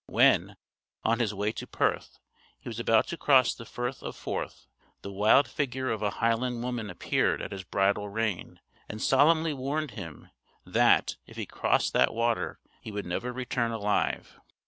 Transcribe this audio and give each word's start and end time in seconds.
When, 0.07 0.57
on 1.03 1.19
his 1.19 1.31
way 1.31 1.51
to 1.51 1.67
Perth, 1.67 2.17
he 2.59 2.67
was 2.67 2.79
about 2.79 3.05
to 3.09 3.17
cross 3.17 3.53
the 3.53 3.65
Firth 3.67 4.01
of 4.01 4.15
Forth, 4.15 4.65
the 5.03 5.11
wild 5.11 5.47
figure 5.47 5.91
of 5.91 6.01
a 6.01 6.09
Highland 6.09 6.63
woman 6.63 6.89
appeared 6.89 7.39
at 7.39 7.51
his 7.51 7.63
bridle 7.63 8.09
rein, 8.09 8.59
and 8.89 8.99
solemnly 8.99 9.53
warned 9.53 9.91
him 9.91 10.31
"that, 10.65 11.17
if 11.27 11.37
he 11.37 11.45
crossed 11.45 11.93
that 11.93 12.15
water, 12.15 12.59
he 12.81 12.91
would 12.91 13.05
never 13.05 13.31
return 13.31 13.69
alive." 13.69 14.39